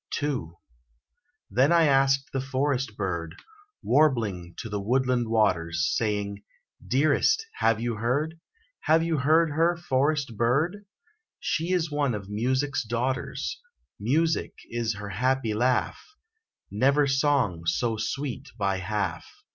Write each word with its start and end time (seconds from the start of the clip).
II. 0.19 0.53
Then 1.51 1.71
I 1.71 1.83
asked 1.85 2.31
the 2.33 2.41
forest 2.41 2.97
bird, 2.97 3.35
Warbling 3.83 4.55
to 4.57 4.67
the 4.67 4.79
woodland 4.81 5.27
waters; 5.27 5.91
Saying, 5.95 6.41
"Dearest, 6.83 7.45
have 7.57 7.79
you 7.79 7.97
heard, 7.97 8.39
Have 8.79 9.03
you 9.03 9.17
heard 9.19 9.51
her, 9.51 9.77
forest 9.77 10.35
bird? 10.35 10.85
She 11.39 11.71
is 11.71 11.91
one 11.91 12.15
of 12.15 12.29
Music's 12.31 12.83
daughters 12.83 13.61
Music 13.99 14.55
is 14.71 14.95
her 14.95 15.09
happy 15.09 15.53
laugh; 15.53 16.01
Never 16.71 17.05
song 17.05 17.67
so 17.67 17.95
sweet 17.97 18.49
by 18.57 18.77
half." 18.77 19.27